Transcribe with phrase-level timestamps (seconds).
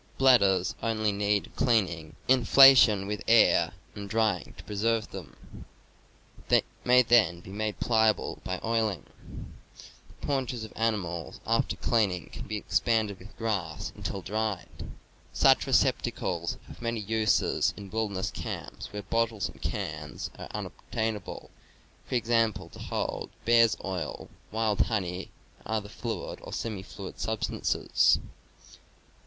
[0.17, 5.65] Bladders only need cleaning, inflation with air and drying to preserve them.
[6.47, 9.05] They may then be made,, pliable by oiling.
[9.75, 11.05] The paunches of ani Membranes.
[11.05, 14.69] ^,^,*.^,,, mals, alter cleanmg, can be expanded with grass until dried.
[15.33, 21.51] Such receptacles have many uses in wilderness camps, where bottles and cans are unobtainable;
[22.07, 25.29] for example, to hold bear's oil, wild honey,
[25.59, 28.17] and other fluid or semi fluid substances.